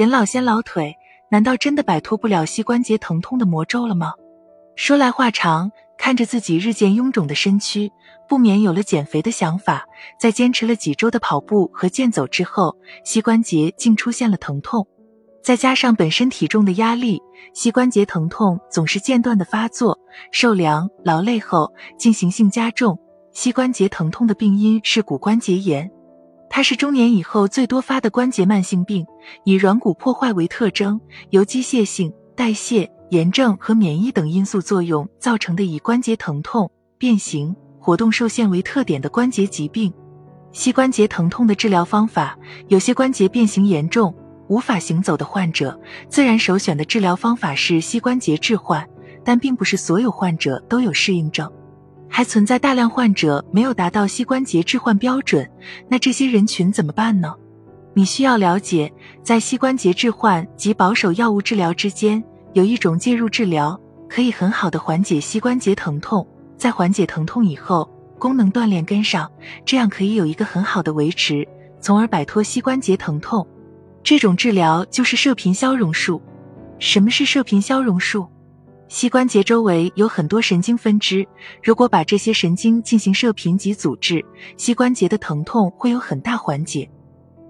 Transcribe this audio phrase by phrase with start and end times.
[0.00, 0.96] 人老先老腿，
[1.30, 4.14] 难道真的摆脱不了膝关节疼痛的魔咒了吗？
[4.74, 7.92] 说来话长，看着自己日渐臃肿的身躯，
[8.26, 9.84] 不免有了减肥的想法。
[10.18, 12.74] 在坚持了几周的跑步和健走之后，
[13.04, 14.88] 膝关节竟出现了疼痛，
[15.42, 17.20] 再加上本身体重的压力，
[17.52, 19.98] 膝关节疼痛总是间断的发作。
[20.32, 22.98] 受凉、劳累后进行性加重，
[23.34, 25.90] 膝关节疼痛的病因是骨关节炎。
[26.52, 29.06] 它是中年以后最多发的关节慢性病，
[29.44, 31.00] 以软骨破坏为特征，
[31.30, 36.68] 由机械性、代谢、炎症和免疫等因素作用造成的以关节疼痛、
[36.98, 39.94] 变形、活动受限为特点的关节疾病。
[40.50, 42.36] 膝关节疼痛的治疗方法，
[42.66, 44.12] 有些关节变形严重
[44.48, 48.84] 无法行走的患者，自然首选的治疗方法是膝关节置换，
[49.24, 51.48] 但并不是所有患者都有适应症。
[52.10, 55.48] 还存在大量患者没有达到膝关节置换标准，
[55.88, 57.34] 那这些人群怎么办呢？
[57.94, 58.92] 你需要了解，
[59.22, 62.22] 在膝关节置换及保守药物治疗之间，
[62.52, 67.88] 有一种介入治疗可以很好的缓解膝关节疼痛，在缓解疼痛以后，
[68.18, 69.30] 功能锻炼跟上，
[69.64, 71.46] 这样可以有一个很好的维持，
[71.80, 73.46] 从而摆脱膝关节疼痛。
[74.02, 76.20] 这种治疗就是射频消融术。
[76.78, 78.26] 什么是射频消融术？
[78.90, 81.24] 膝关节周围有很多神经分支，
[81.62, 84.20] 如果把这些神经进行射频及阻滞，
[84.56, 86.90] 膝关节的疼痛会有很大缓解。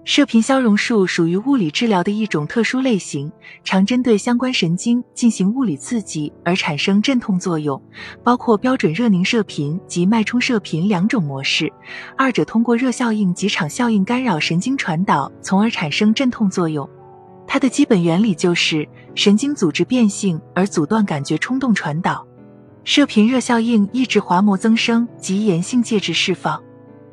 [0.03, 3.31] 射频消融术属于物理治疗的一种特殊类型，
[3.63, 7.81] 常针对相关神经进行物理刺激而产生镇痛作用，
[8.23, 11.73] 包括标准热凝射频及脉冲射频两种模式，
[12.15, 16.87] 二者通过热效应及场效应干扰神经传导，从而产生镇痛作用。
[17.47, 22.25] 它的基本原理就是神经组织变性而阻断感觉冲动传导，
[22.83, 26.61] 射频热效应抑制滑膜增生及炎性介质释放。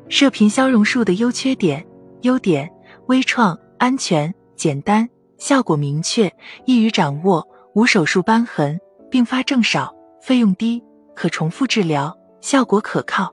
[0.07, 1.85] 射频消融术的优缺点：
[2.21, 2.69] 优点
[3.07, 6.33] 微创、安全、简单，效果明确，
[6.65, 8.79] 易于掌握，无手术瘢痕，
[9.11, 10.83] 并发症少，费用低，
[11.15, 13.31] 可重复治疗，效果可靠。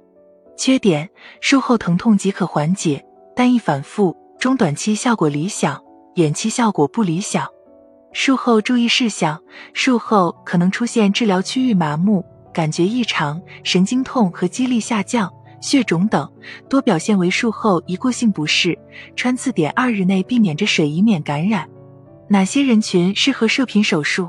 [0.58, 1.08] 缺点
[1.40, 3.04] 术后疼痛即可缓解，
[3.34, 5.80] 但易反复，中短期效果理想。
[6.16, 7.46] 远期效果不理想，
[8.12, 9.40] 术后注意事项：
[9.74, 15.30] 术后可能出现治疗区域麻木、感觉异常、神经痛和肌力下降、
[15.60, 16.30] 血肿等，
[16.68, 18.78] 多表现为术后一过性不适。
[19.14, 21.68] 穿刺点二日内避免着水，以免感染。
[22.28, 24.28] 哪些人群适合射频手术？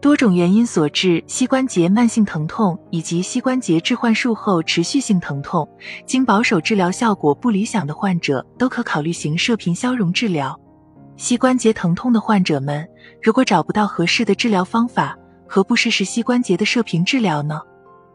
[0.00, 5.68] 多种原因所致膝关节慢性疼痛以及膝关节置换术后持续性疼痛，
[6.06, 10.58] 经保守治疗效果不理想的患者，都可考虑行射频消融治疗。
[11.16, 12.86] 膝关节疼痛的患者们，
[13.22, 15.16] 如果找不到合适的治疗方法，
[15.48, 17.60] 何不试试膝关节的射频治疗呢？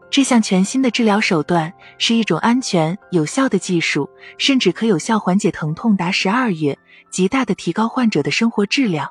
[0.08, 4.08] 这项全新的治疗手段是一种安全有效的技术，
[4.38, 6.78] 甚至可有效缓解疼痛达十二月，
[7.10, 9.08] 极大的提高患者的生活质量。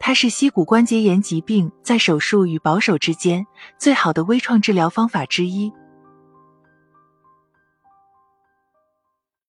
[0.00, 3.46] 它是膝骨关节炎疾病在手术与保守之间
[3.78, 5.70] 最好的微创治疗方法之一。